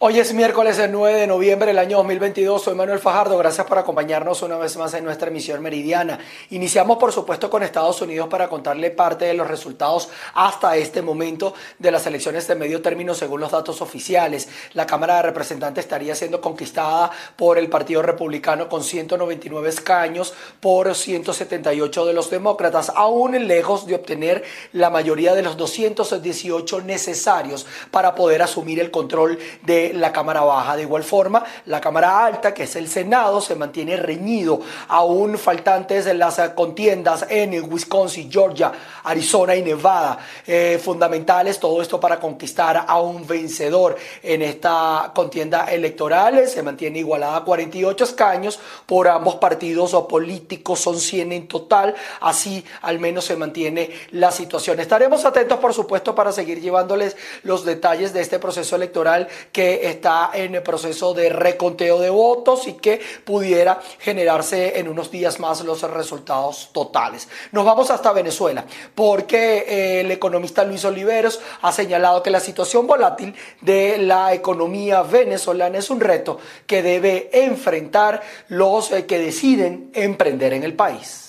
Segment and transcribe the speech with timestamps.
[0.00, 2.62] Hoy es miércoles el 9 de noviembre del año 2022.
[2.62, 3.36] Soy Manuel Fajardo.
[3.36, 6.20] Gracias por acompañarnos una vez más en nuestra emisión meridiana.
[6.50, 11.52] Iniciamos, por supuesto, con Estados Unidos para contarle parte de los resultados hasta este momento
[11.80, 14.48] de las elecciones de medio término según los datos oficiales.
[14.74, 20.94] La Cámara de Representantes estaría siendo conquistada por el Partido Republicano con 199 escaños por
[20.94, 28.14] 178 de los demócratas, aún lejos de obtener la mayoría de los 218 necesarios para
[28.14, 30.76] poder asumir el control de la Cámara Baja.
[30.76, 36.06] De igual forma, la Cámara Alta, que es el Senado, se mantiene reñido, aún faltantes
[36.06, 38.72] en las contiendas en Wisconsin, Georgia,
[39.04, 45.64] Arizona y Nevada, eh, fundamentales, todo esto para conquistar a un vencedor en esta contienda
[45.66, 46.46] electoral.
[46.48, 51.94] Se mantiene igualada a 48 escaños por ambos partidos o políticos, son 100 en total,
[52.20, 54.80] así al menos se mantiene la situación.
[54.80, 60.30] Estaremos atentos, por supuesto, para seguir llevándoles los detalles de este proceso electoral que está
[60.34, 65.62] en el proceso de reconteo de votos y que pudiera generarse en unos días más
[65.62, 67.28] los resultados totales.
[67.52, 72.86] Nos vamos hasta Venezuela porque eh, el economista Luis Oliveros ha señalado que la situación
[72.86, 79.90] volátil de la economía venezolana es un reto que debe enfrentar los eh, que deciden
[79.94, 81.27] emprender en el país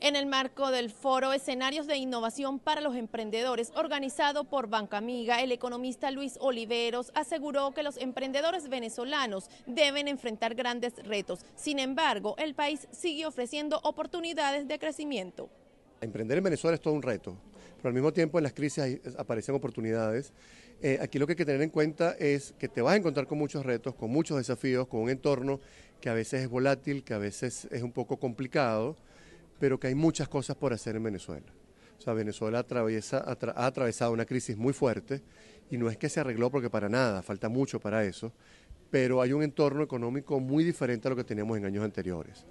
[0.00, 5.40] en el marco del foro Escenarios de Innovación para los Emprendedores, organizado por Banca Amiga,
[5.42, 11.40] el economista Luis Oliveros aseguró que los emprendedores venezolanos deben enfrentar grandes retos.
[11.54, 15.48] Sin embargo, el país sigue ofreciendo oportunidades de crecimiento.
[16.00, 17.34] Emprender en Venezuela es todo un reto,
[17.78, 20.32] pero al mismo tiempo en las crisis aparecen oportunidades.
[20.82, 23.26] Eh, aquí lo que hay que tener en cuenta es que te vas a encontrar
[23.26, 25.58] con muchos retos, con muchos desafíos, con un entorno
[26.02, 28.94] que a veces es volátil, que a veces es un poco complicado
[29.58, 31.46] pero que hay muchas cosas por hacer en Venezuela.
[31.98, 35.22] O sea, Venezuela ha atravesado una crisis muy fuerte
[35.70, 38.32] y no es que se arregló porque para nada, falta mucho para eso,
[38.90, 42.44] pero hay un entorno económico muy diferente a lo que teníamos en años anteriores.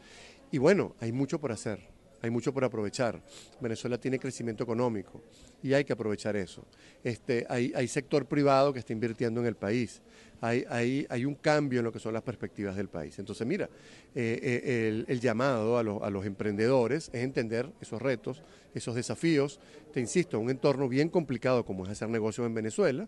[0.52, 1.80] Y bueno, hay mucho por hacer,
[2.22, 3.22] hay mucho por aprovechar.
[3.62, 5.22] Venezuela tiene crecimiento económico
[5.62, 6.66] y hay que aprovechar eso.
[7.04, 10.02] Este, hay sector privado que está invirtiendo en el país
[10.46, 13.18] hay, hay, un cambio en lo que son las perspectivas del país.
[13.20, 13.70] Entonces, mira,
[14.14, 19.60] eh, eh, el, llamado a, los emprendedores es entender esos retos, esos desafíos,
[19.94, 23.08] te insisto, un entorno bien complicado como es hacer negocios en Venezuela,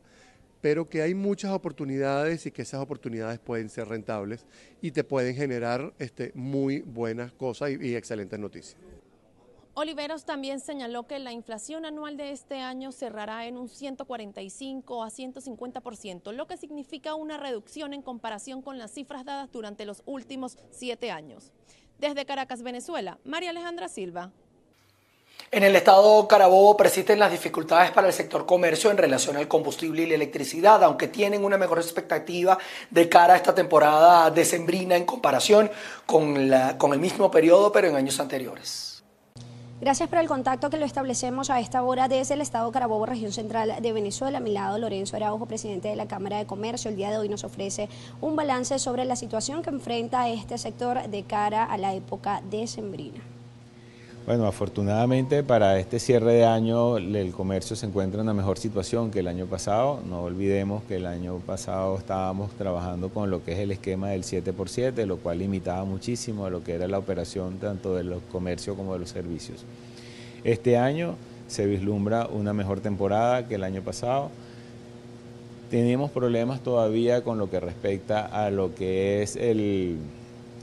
[0.62, 4.46] pero que hay muchas oportunidades y que esas oportunidades pueden ser rentables
[4.82, 8.78] y te pueden generar este, muy buenas cosas y excelentes noticias.
[9.80, 15.12] Oliveros también señaló que la inflación anual de este año cerrará en un 145 a
[15.12, 20.58] 150%, lo que significa una reducción en comparación con las cifras dadas durante los últimos
[20.72, 21.52] siete años.
[22.00, 24.32] Desde Caracas, Venezuela, María Alejandra Silva.
[25.52, 30.02] En el estado Carabobo persisten las dificultades para el sector comercio en relación al combustible
[30.02, 32.58] y la electricidad, aunque tienen una mejor expectativa
[32.90, 35.70] de cara a esta temporada decembrina en comparación
[36.08, 38.87] con, la, con el mismo periodo, pero en años anteriores.
[39.80, 43.32] Gracias por el contacto que lo establecemos a esta hora desde el Estado Carabobo, región
[43.32, 44.40] central de Venezuela.
[44.40, 46.90] A mi lado, Lorenzo Araujo, presidente de la Cámara de Comercio.
[46.90, 47.88] El día de hoy nos ofrece
[48.20, 53.22] un balance sobre la situación que enfrenta este sector de cara a la época decembrina.
[54.28, 59.10] Bueno, afortunadamente para este cierre de año el comercio se encuentra en una mejor situación
[59.10, 60.02] que el año pasado.
[60.06, 64.24] No olvidemos que el año pasado estábamos trabajando con lo que es el esquema del
[64.24, 68.92] 7x7, lo cual limitaba muchísimo lo que era la operación tanto de los comercios como
[68.92, 69.64] de los servicios.
[70.44, 71.16] Este año
[71.48, 74.30] se vislumbra una mejor temporada que el año pasado.
[75.72, 80.00] Tenemos problemas todavía con lo que respecta a lo que es el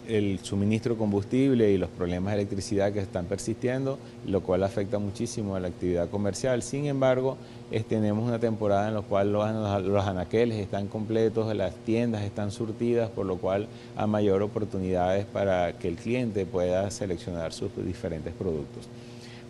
[0.09, 4.99] el suministro de combustible y los problemas de electricidad que están persistiendo, lo cual afecta
[4.99, 6.63] muchísimo a la actividad comercial.
[6.63, 7.37] Sin embargo,
[7.83, 13.27] tenemos una temporada en la cual los, anaqueles están completos, las tiendas están surtidas, por
[13.27, 13.67] lo cual
[13.97, 18.87] hay mayor oportunidades para que el cliente pueda seleccionar sus diferentes productos.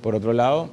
[0.00, 0.69] Por otro lado,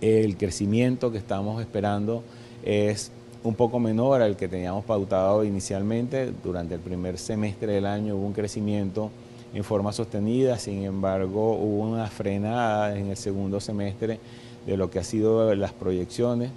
[0.00, 2.22] el crecimiento que estamos esperando
[2.64, 3.10] es
[3.44, 6.32] un poco menor al que teníamos pautado inicialmente.
[6.42, 9.10] Durante el primer semestre del año hubo un crecimiento
[9.54, 14.20] en forma sostenida, sin embargo hubo una frenada en el segundo semestre
[14.66, 16.50] de lo que ha sido las proyecciones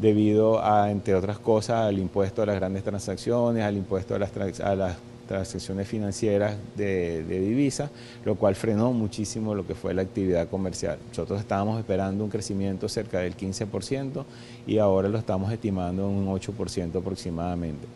[0.00, 4.60] debido a, entre otras cosas, al impuesto a las grandes transacciones, al impuesto a las,
[4.60, 7.90] a las transacciones financieras de, de divisa,
[8.24, 10.98] lo cual frenó muchísimo lo que fue la actividad comercial.
[11.08, 14.24] Nosotros estábamos esperando un crecimiento cerca del 15%
[14.66, 17.86] y ahora lo estamos estimando en un 8% aproximadamente.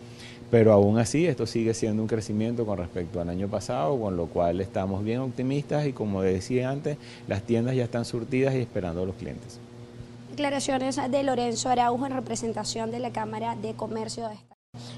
[0.50, 4.26] Pero aún así, esto sigue siendo un crecimiento con respecto al año pasado, con lo
[4.26, 9.02] cual estamos bien optimistas y como decía antes, las tiendas ya están surtidas y esperando
[9.02, 9.58] a los clientes.
[10.30, 14.55] Declaraciones de Lorenzo Araujo en representación de la Cámara de Comercio de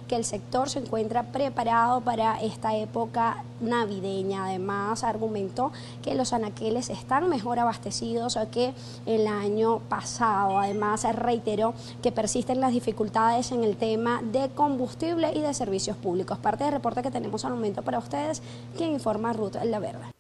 [0.09, 4.47] que el sector se encuentra preparado para esta época navideña.
[4.47, 5.73] Además, argumentó
[6.03, 8.73] que los anaqueles están mejor abastecidos que
[9.07, 10.59] el año pasado.
[10.59, 16.39] Además, reiteró que persisten las dificultades en el tema de combustible y de servicios públicos.
[16.39, 18.43] Parte del reporte que tenemos al momento para ustedes,
[18.77, 20.18] quien informa Ruth La Verde.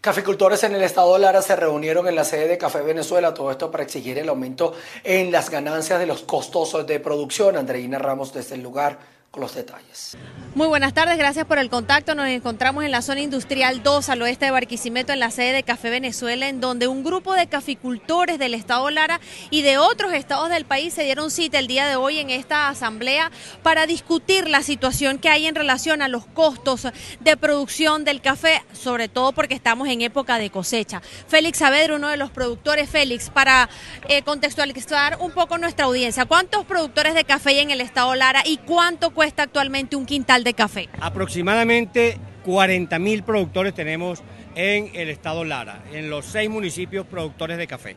[0.00, 3.50] Caficultores en el estado de Lara se reunieron en la sede de Café Venezuela, todo
[3.50, 7.56] esto para exigir el aumento en las ganancias de los costos de producción.
[7.56, 8.98] Andreina Ramos desde el lugar
[9.30, 10.16] con los detalles.
[10.54, 12.14] Muy buenas tardes, gracias por el contacto.
[12.14, 15.62] Nos encontramos en la zona industrial 2 al oeste de Barquisimeto, en la sede de
[15.62, 19.20] Café Venezuela, en donde un grupo de caficultores del estado Lara
[19.50, 22.68] y de otros estados del país se dieron cita el día de hoy en esta
[22.68, 23.30] asamblea
[23.62, 26.88] para discutir la situación que hay en relación a los costos
[27.20, 31.02] de producción del café, sobre todo porque estamos en época de cosecha.
[31.28, 33.68] Félix Saavedra, uno de los productores, Félix, para
[34.08, 38.42] eh, contextualizar un poco nuestra audiencia, ¿cuántos productores de café hay en el estado Lara
[38.44, 40.88] y cuánto cuesta actualmente un quintal de café?
[41.00, 44.22] Aproximadamente 40 mil productores tenemos
[44.54, 47.96] en el estado Lara, en los seis municipios productores de café.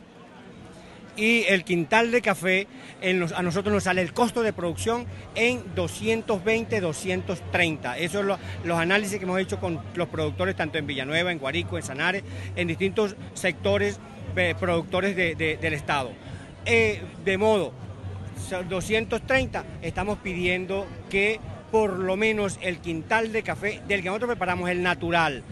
[1.14, 2.66] Y el quintal de café,
[3.36, 7.98] a nosotros nos sale el costo de producción en 220, 230.
[7.98, 11.76] Esos son los, análisis que hemos hecho con los productores tanto en Villanueva, en Guarico,
[11.76, 12.24] en Sanare,
[12.56, 14.00] en distintos sectores
[14.34, 16.10] eh, productores del estado.
[16.64, 17.72] Eh, de modo
[18.50, 21.40] 230, estamos pidiendo que
[21.70, 25.42] por lo menos el quintal de café del que nosotros preparamos, el natural,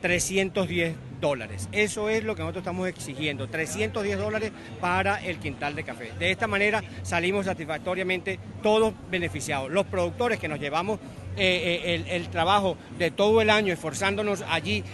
[0.00, 1.68] 310 dólares.
[1.72, 6.12] Eso es lo que nosotros estamos exigiendo, 310 dólares para el quintal de café.
[6.18, 9.70] De esta manera salimos satisfactoriamente todos beneficiados.
[9.70, 10.98] Los productores que nos llevamos
[11.36, 14.84] eh, eh, el, trabajo de todo el año esforzándonos allí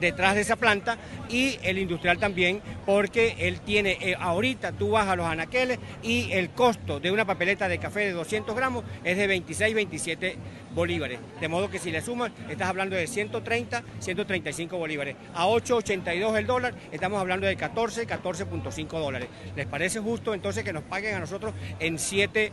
[0.00, 0.96] detrás de esa planta
[1.28, 6.32] y el industrial también porque él tiene, eh, ahorita tú vas a los anaqueles y
[6.32, 10.36] el costo de una papeleta de café de 200 gramos es de 26, 27
[10.74, 11.20] bolívares.
[11.40, 15.16] De modo que si le sumas, estás hablando de 130, 135 bolívares.
[15.34, 19.28] A 8,82 el dólar, estamos hablando de 14, 14.5 dólares.
[19.54, 22.52] ¿Les parece justo entonces que nos paguen a nosotros en 7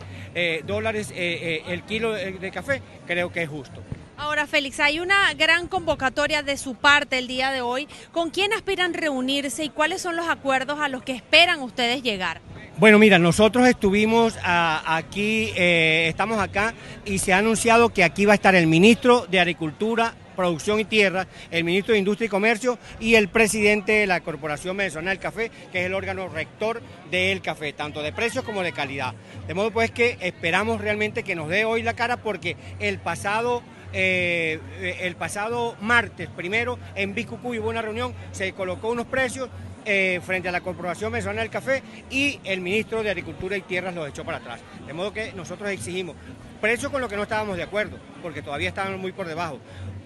[0.66, 2.82] dólares el kilo de café?
[3.08, 3.82] Creo que es justo.
[4.18, 7.88] Ahora, Félix, hay una gran convocatoria de su parte el día de hoy.
[8.12, 12.42] ¿Con quién aspiran reunirse y cuáles son los acuerdos a los que esperan ustedes llegar?
[12.80, 16.74] Bueno, mira, nosotros estuvimos ah, aquí, eh, estamos acá
[17.04, 20.86] y se ha anunciado que aquí va a estar el ministro de Agricultura, Producción y
[20.86, 25.20] Tierra, el ministro de Industria y Comercio y el presidente de la Corporación Venezolana del
[25.20, 26.82] Café, que es el órgano rector
[27.12, 29.14] del café, tanto de precios como de calidad.
[29.46, 33.62] De modo pues que esperamos realmente que nos dé hoy la cara porque el pasado...
[33.92, 34.60] Eh,
[35.02, 39.50] el pasado martes primero en Bicucuy hubo una reunión, se colocó unos precios
[39.92, 41.82] eh, frente a la Corporación Venezolana del Café
[42.12, 44.62] y el ministro de Agricultura y Tierras los echó para atrás.
[44.86, 46.16] De modo que nosotros exigimos
[46.62, 49.60] precios con lo que no estábamos de acuerdo, porque todavía estaban muy por debajo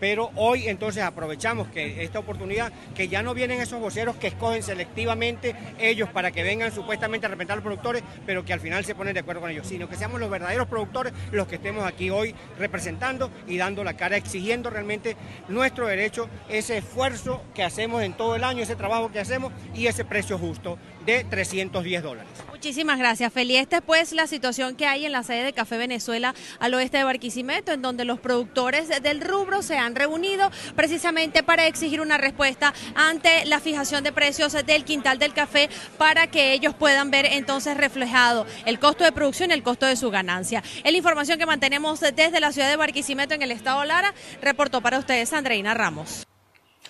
[0.04, 4.62] pero hoy entonces aprovechamos que esta oportunidad, que ya no vienen esos voceros que escogen
[4.62, 8.84] selectivamente ellos para que vengan supuestamente a representar a los productores, pero que al final
[8.84, 11.86] se ponen de acuerdo con ellos, sino que seamos los verdaderos productores los que estemos
[11.86, 15.16] aquí hoy representando y dando la cara, exigiendo realmente
[15.48, 19.88] nuestro derecho, ese esfuerzo que hacemos en todo el año, ese trabajo que hacemos y
[19.88, 22.32] ese precio justo de 310 dólares.
[22.50, 23.58] Muchísimas gracias, Feli.
[23.58, 26.98] Esta es pues la situación que hay en la sede de Café Venezuela al oeste
[26.98, 32.18] de Barquisimeto, en donde los productores del rubro se han reunido precisamente para exigir una
[32.18, 37.26] respuesta ante la fijación de precios del quintal del café para que ellos puedan ver
[37.26, 40.64] entonces reflejado el costo de producción y el costo de su ganancia.
[40.86, 44.14] Es la información que mantenemos desde la ciudad de Barquisimeto en el estado Lara.
[44.42, 46.26] Reportó para ustedes Andreina Ramos.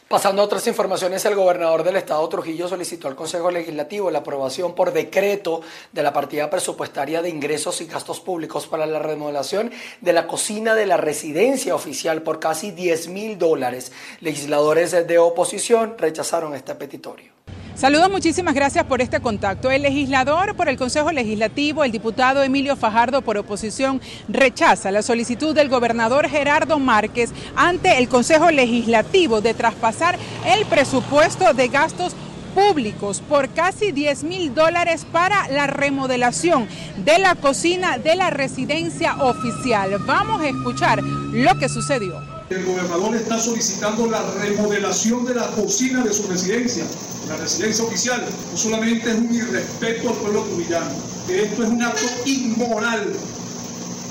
[0.08, 4.76] Pasando a otras informaciones, el gobernador del estado Trujillo solicitó al Consejo Legislativo la aprobación
[4.76, 10.14] por decreto de la partida presupuestaria de ingresos y gastos públicos para la remodelación de
[10.14, 13.92] la cocina de la residencia oficial por casi 10 mil dólares.
[14.20, 17.43] Legisladores de oposición rechazaron este petitorio.
[17.76, 19.72] Saludos, muchísimas gracias por este contacto.
[19.72, 24.00] El legislador por el Consejo Legislativo, el diputado Emilio Fajardo por oposición,
[24.30, 31.54] rechaza la solicitud del gobernador Gerardo Márquez ante el Consejo Legislativo de traspasar el presupuesto
[31.54, 32.14] de gastos
[32.54, 36.68] públicos por casi 10 mil dólares para la remodelación
[37.04, 39.98] de la cocina de la residencia oficial.
[40.06, 42.22] Vamos a escuchar lo que sucedió.
[42.50, 46.86] El gobernador está solicitando la remodelación de la cocina de su residencia,
[47.28, 48.24] la residencia oficial.
[48.52, 50.92] No solamente es un irrespeto al pueblo trujillano,
[51.28, 53.14] que esto es un acto inmoral.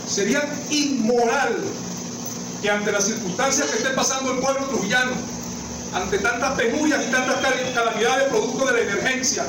[0.06, 1.56] Sería inmoral
[2.60, 5.12] que ante las circunstancias que esté pasando el pueblo trujillano,
[5.94, 7.36] ante tantas penurias y tantas
[7.74, 9.44] calamidades producto de la emergencia,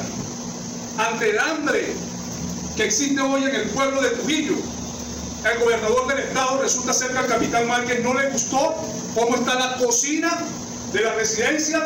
[0.97, 1.93] ante el hambre
[2.75, 4.55] que existe hoy en el pueblo de Trujillo,
[5.51, 8.75] el gobernador del estado resulta ser que al capitán Márquez no le gustó
[9.13, 10.37] cómo está la cocina
[10.91, 11.85] de la residencia,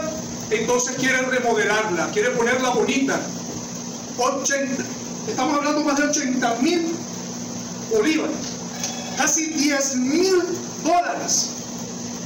[0.50, 3.20] entonces quiere remodelarla, quiere ponerla bonita.
[4.18, 4.84] 80,
[5.28, 6.96] estamos hablando más de 80 mil
[7.92, 8.36] bolívares,
[9.18, 10.42] casi 10 mil
[10.84, 11.50] dólares.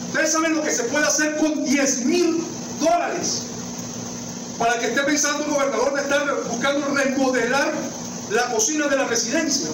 [0.07, 2.43] Ustedes saben lo que se puede hacer con 10 mil
[2.79, 3.43] dólares
[4.57, 7.73] para que esté pensando el gobernador de estar buscando remodelar
[8.29, 9.69] la cocina de la residencia.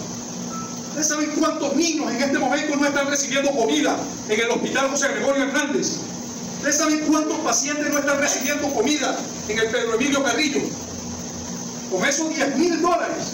[0.89, 3.96] ¿Ustedes saben cuántos niños en este momento no están recibiendo comida
[4.30, 5.98] en el hospital José Gregorio Hernández?
[6.58, 9.16] ¿Ustedes saben cuántos pacientes no están recibiendo comida
[9.48, 10.62] en el Pedro Emilio Carrillo?
[11.92, 13.34] Con esos 10 mil dólares,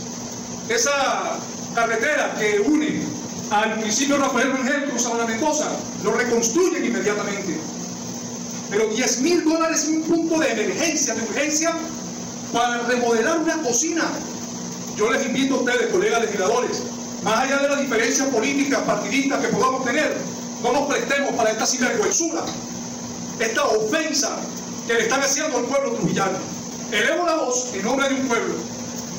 [0.69, 1.39] esa
[1.73, 3.01] carretera que une
[3.49, 5.67] al municipio Rafael Rangel con Sabana Mendoza,
[6.03, 7.57] lo reconstruyen inmediatamente.
[8.69, 11.73] Pero 10 mil dólares es un punto de emergencia, de urgencia,
[12.51, 14.03] para remodelar una cocina.
[14.97, 16.83] Yo les invito a ustedes, colegas legisladores,
[17.23, 20.15] más allá de las diferencias políticas, partidistas que podamos tener,
[20.61, 22.43] no nos prestemos para esta sinvergüenzura,
[23.43, 24.37] esta ofensa
[24.87, 26.37] que le están haciendo al pueblo trujillano.
[26.91, 28.55] Elevo la voz en nombre de un pueblo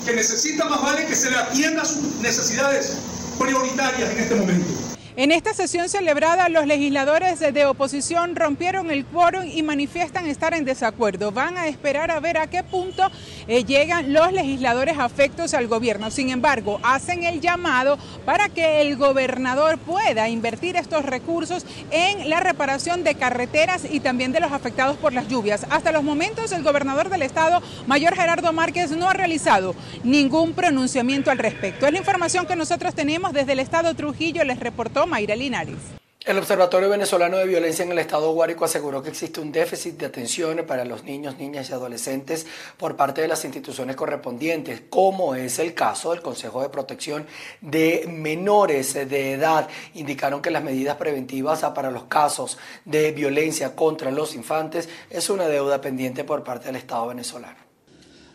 [0.04, 2.96] que necesita más vale que se le atienda a sus necesidades
[3.38, 4.83] prioritarias en este momento.
[5.16, 10.64] En esta sesión celebrada, los legisladores de oposición rompieron el quórum y manifiestan estar en
[10.64, 11.30] desacuerdo.
[11.30, 13.08] Van a esperar a ver a qué punto
[13.46, 16.10] eh, llegan los legisladores afectos al gobierno.
[16.10, 22.40] Sin embargo, hacen el llamado para que el gobernador pueda invertir estos recursos en la
[22.40, 25.64] reparación de carreteras y también de los afectados por las lluvias.
[25.70, 31.30] Hasta los momentos, el gobernador del estado, mayor Gerardo Márquez, no ha realizado ningún pronunciamiento
[31.30, 31.86] al respecto.
[31.86, 35.94] Es la información que nosotros tenemos desde el estado Trujillo, les reportó Mayra Linares.
[36.24, 40.06] El Observatorio Venezolano de Violencia en el Estado Guárico aseguró que existe un déficit de
[40.06, 42.46] atención para los niños, niñas y adolescentes
[42.78, 47.26] por parte de las instituciones correspondientes, como es el caso del Consejo de Protección
[47.60, 49.68] de Menores de Edad.
[49.92, 52.56] Indicaron que las medidas preventivas para los casos
[52.86, 57.63] de violencia contra los infantes es una deuda pendiente por parte del Estado venezolano.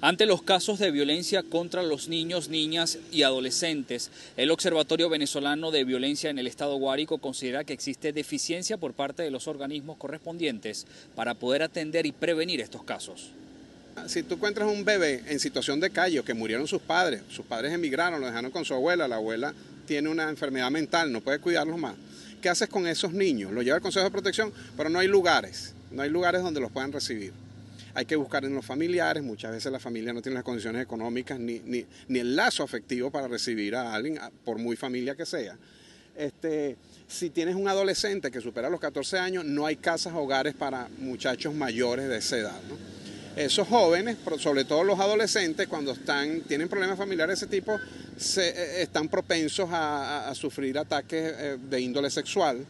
[0.02, 5.84] Ante los casos de violencia contra los niños, niñas y adolescentes, el Observatorio Venezolano de
[5.84, 10.88] Violencia en el Estado Guárico considera que existe deficiencia por parte de los organismos correspondientes
[11.16, 13.32] para poder atender y prevenir estos casos.
[14.08, 17.74] Si tú encuentras un bebé en situación de calle que murieron sus padres, sus padres
[17.74, 19.54] emigraron, lo dejaron con su abuela, la abuela
[19.86, 21.96] tiene una enfermedad mental, no puede cuidarlos más,
[22.42, 23.52] ¿qué haces con esos niños?
[23.52, 26.72] Los lleva al Consejo de Protección, pero no hay lugares, no hay lugares donde los
[26.72, 27.34] puedan recibir
[28.00, 31.38] hay que buscar en los familiares, muchas veces la familia no tiene las condiciones económicas
[31.38, 31.86] ni, ni,
[32.20, 35.58] el lazo afectivo para recibir a alguien, por muy familia que sea.
[36.16, 36.78] Este,
[37.10, 41.54] si tienes un adolescente que supera los 14 años, no hay casas hogares para muchachos
[41.54, 42.62] mayores de esa edad.
[43.36, 47.78] Esos jóvenes, sobre todo los adolescentes, cuando están, tienen problemas familiares de ese tipo,
[48.16, 52.66] se, eh, están propensos a, sufrir ataques eh, de índole sexual,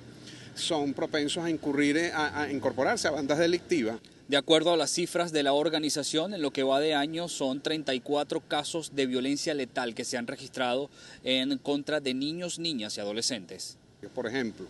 [0.55, 3.97] son propensos a incurrir, a incorporarse a bandas delictivas.
[4.29, 7.61] De acuerdo a las cifras de la organización, en lo que va de año son
[7.61, 10.91] 34 casos de violencia letal que se han registrado
[11.23, 13.77] en contra de niños, niñas y adolescentes.
[14.13, 14.67] Por ejemplo,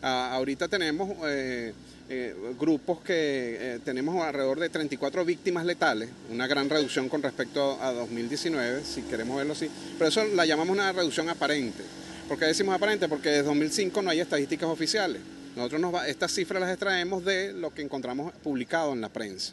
[0.00, 1.74] ahorita tenemos eh,
[2.08, 7.78] eh, grupos que eh, tenemos alrededor de 34 víctimas letales, una gran reducción con respecto
[7.82, 11.82] a 2019, si queremos verlo así, pero eso la llamamos una reducción aparente.
[12.28, 13.10] ¿Por qué decimos aparente?
[13.10, 15.20] Porque desde 2005 no hay estadísticas oficiales.
[15.56, 19.52] Nosotros nos estas cifras las extraemos de lo que encontramos publicado en la prensa.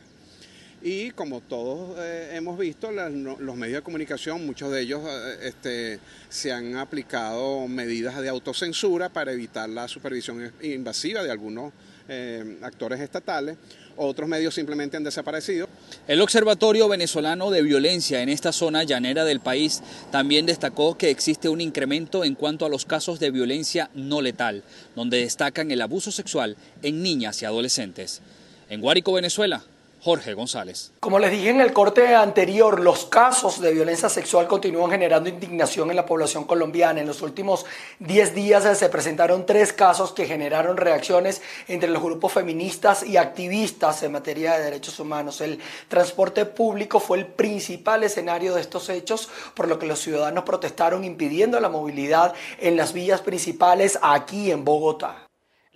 [0.81, 5.99] Y como todos eh, hemos visto, los medios de comunicación, muchos de ellos eh, este,
[6.29, 11.73] se han aplicado medidas de autocensura para evitar la supervisión invasiva de algunos
[12.07, 13.57] eh, actores estatales,
[13.97, 15.67] otros medios simplemente han desaparecido.
[16.09, 21.49] El Observatorio Venezolano de Violencia en esta zona llanera del país también destacó que existe
[21.49, 24.63] un incremento en cuanto a los casos de violencia no letal,
[24.95, 28.23] donde destacan el abuso sexual en niñas y adolescentes.
[28.71, 29.61] En Guárico, Venezuela,
[30.01, 30.91] Jorge González.
[30.99, 35.89] Como les dije en el corte anterior, los casos de violencia sexual continúan generando indignación
[35.89, 37.01] en la población colombiana.
[37.01, 37.65] En los últimos
[37.99, 44.01] 10 días se presentaron tres casos que generaron reacciones entre los grupos feministas y activistas
[44.03, 45.41] en materia de derechos humanos.
[45.41, 50.43] El transporte público fue el principal escenario de estos hechos, por lo que los ciudadanos
[50.43, 55.28] protestaron impidiendo la movilidad en las vías principales aquí en Bogotá.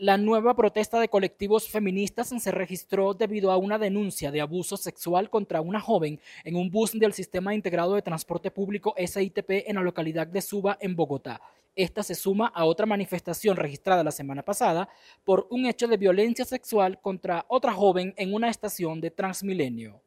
[0.04, 5.30] La nueva protesta de colectivos feministas se registró debido a una denuncia de abuso sexual
[5.30, 9.82] contra una joven en un bus del Sistema Integrado de Transporte Público SITP en la
[9.82, 11.40] localidad de Suba, en Bogotá.
[11.74, 14.90] Esta se suma a otra manifestación registrada la semana pasada
[15.24, 20.03] por un hecho de violencia sexual contra otra joven en una estación de Transmilenio.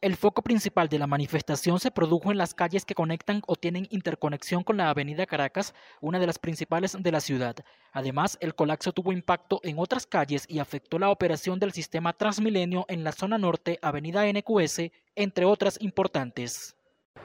[0.00, 3.88] El foco principal de la manifestación se produjo en las calles que conectan o tienen
[3.90, 7.56] interconexión con la Avenida Caracas, una de las principales de la ciudad.
[7.92, 12.84] Además, el colapso tuvo impacto en otras calles y afectó la operación del sistema Transmilenio
[12.86, 14.82] en la zona norte, Avenida NQS,
[15.16, 16.76] entre otras importantes.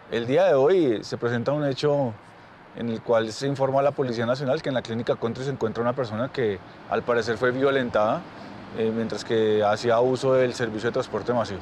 [0.09, 2.11] El día de hoy se presenta un hecho
[2.75, 5.51] en el cual se informa a la Policía Nacional que en la clínica Country se
[5.51, 6.57] encuentra una persona que
[6.89, 8.23] al parecer fue violentada
[8.79, 11.61] eh, mientras que hacía uso del servicio de transporte masivo.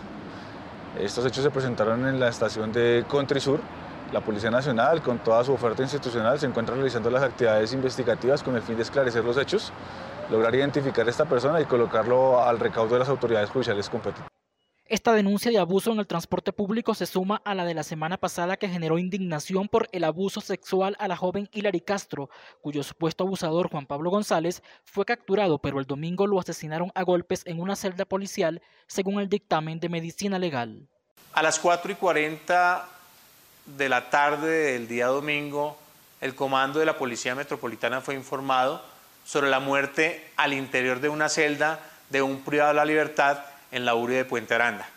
[1.00, 3.62] Estos hechos se presentaron en la estación de Country Sur.
[4.12, 8.56] La Policía Nacional, con toda su oferta institucional, se encuentra realizando las actividades investigativas con
[8.58, 9.72] el fin de esclarecer los hechos,
[10.30, 14.41] lograr identificar a esta persona y colocarlo al recaudo de las autoridades judiciales competentes.
[14.92, 18.18] Esta denuncia de abuso en el transporte público se suma a la de la semana
[18.18, 22.30] pasada que generó indignación por el abuso sexual a la joven Hilary Castro,
[22.60, 27.44] cuyo supuesto abusador Juan Pablo González fue capturado, pero el domingo lo asesinaron a golpes
[27.46, 30.90] en una celda policial, según el dictamen de medicina legal.
[31.32, 32.86] A las 4 y 40
[33.68, 35.78] de la tarde del día domingo,
[36.20, 38.84] el comando de la Policía Metropolitana fue informado
[39.24, 41.80] sobre la muerte al interior de una celda
[42.10, 44.88] de un privado de la libertad en la URI de Puente Aranda.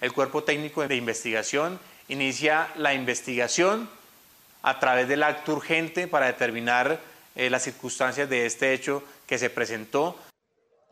[0.00, 3.88] El Cuerpo Técnico de Investigación inicia la investigación
[4.62, 7.00] a través del acto urgente para determinar
[7.36, 10.16] eh, las circunstancias de este hecho que se presentó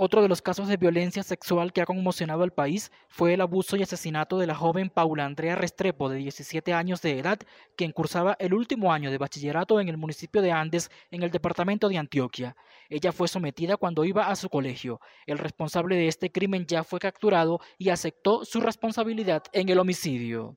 [0.00, 3.76] otro de los casos de violencia sexual que ha conmocionado al país fue el abuso
[3.76, 7.40] y asesinato de la joven Paula Andrea Restrepo, de 17 años de edad,
[7.76, 11.88] quien cursaba el último año de bachillerato en el municipio de Andes, en el departamento
[11.88, 12.56] de Antioquia.
[12.88, 15.00] Ella fue sometida cuando iba a su colegio.
[15.26, 20.56] El responsable de este crimen ya fue capturado y aceptó su responsabilidad en el homicidio.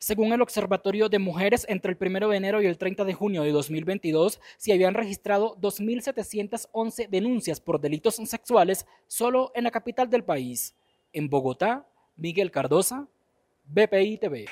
[0.00, 3.42] Según el Observatorio de Mujeres, entre el 1 de enero y el 30 de junio
[3.42, 10.22] de 2022 se habían registrado 2.711 denuncias por delitos sexuales solo en la capital del
[10.22, 10.76] país.
[11.12, 13.08] En Bogotá, Miguel Cardosa,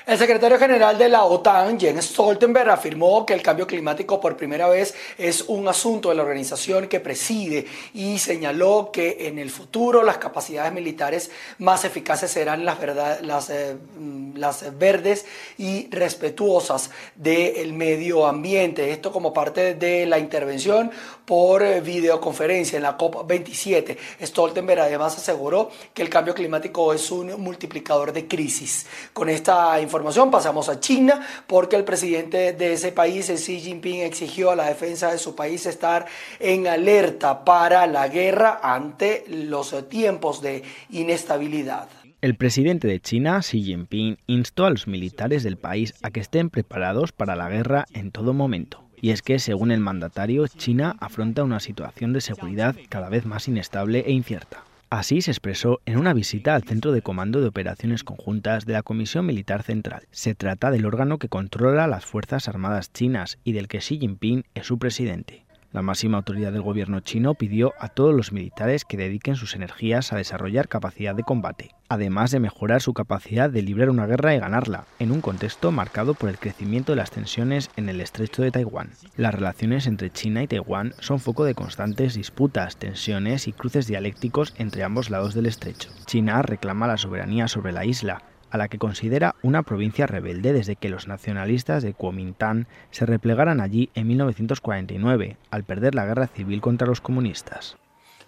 [0.05, 4.69] El secretario general de la OTAN, Jens Stoltenberg, afirmó que el cambio climático por primera
[4.69, 10.03] vez es un asunto de la organización que preside y señaló que en el futuro
[10.03, 12.77] las capacidades militares más eficaces serán las,
[13.23, 15.25] las, eh, mm, las verdes
[15.57, 18.91] y respetuosas del medio ambiente.
[18.91, 20.91] Esto como parte de la intervención
[21.27, 23.97] por eh, videoconferencia en la COP27.
[24.21, 28.87] Stoltenberg además aseguró que el cambio climático es un multiplicador de crisis.
[29.11, 34.51] Con esta información pasamos a China porque el presidente de ese país, Xi Jinping, exigió
[34.51, 36.05] a la defensa de su país estar
[36.39, 41.89] en alerta para la guerra ante los tiempos de inestabilidad.
[42.21, 46.49] El presidente de China, Xi Jinping, instó a los militares del país a que estén
[46.49, 48.86] preparados para la guerra en todo momento.
[48.99, 53.47] Y es que, según el mandatario, China afronta una situación de seguridad cada vez más
[53.47, 54.63] inestable e incierta.
[54.89, 58.83] Así se expresó en una visita al Centro de Comando de Operaciones Conjuntas de la
[58.83, 60.03] Comisión Militar Central.
[60.11, 64.45] Se trata del órgano que controla las Fuerzas Armadas chinas y del que Xi Jinping
[64.55, 65.46] es su presidente.
[65.77, 70.11] La máxima autoridad del gobierno chino pidió a todos los militares que dediquen sus energías
[70.11, 74.39] a desarrollar capacidad de combate, además de mejorar su capacidad de librar una guerra y
[74.39, 78.49] ganarla, en un contexto marcado por el crecimiento de las tensiones en el estrecho de
[78.49, 78.89] Taiwán.
[79.17, 84.55] Las relaciones entre China y Taiwán son foco de constantes disputas, tensiones y cruces dialécticos
[84.57, 85.91] entre ambos lados del estrecho.
[86.07, 90.75] China reclama la soberanía sobre la isla, a la que considera una provincia rebelde desde
[90.75, 96.61] que los nacionalistas de Kuomintang se replegaran allí en 1949, al perder la guerra civil
[96.61, 97.77] contra los comunistas.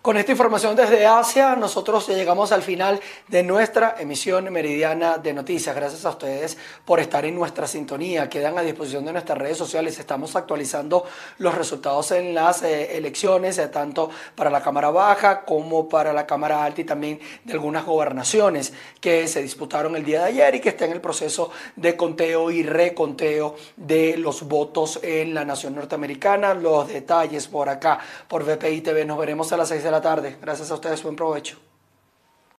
[0.01, 5.75] Con esta información desde Asia, nosotros llegamos al final de nuestra emisión meridiana de noticias.
[5.75, 8.29] Gracias a ustedes por estar en nuestra sintonía.
[8.29, 9.99] Quedan a disposición de nuestras redes sociales.
[9.99, 11.03] Estamos actualizando
[11.39, 16.25] los resultados en las eh, elecciones, eh, tanto para la Cámara Baja como para la
[16.25, 20.59] Cámara Alta y también de algunas gobernaciones que se disputaron el día de ayer y
[20.61, 25.75] que está en el proceso de conteo y reconteo de los votos en la nación
[25.75, 26.53] norteamericana.
[26.53, 29.03] Los detalles por acá, por VPI TV.
[29.03, 30.37] Nos veremos a las 6 de la tarde.
[30.39, 31.68] Gracias a ustedes, buen provecho.